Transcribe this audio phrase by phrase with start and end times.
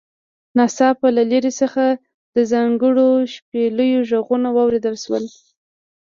[0.57, 1.83] ناڅاپه له لرې څخه
[2.35, 5.23] د ځانګړو شپېلیو غږونه واوریدل شول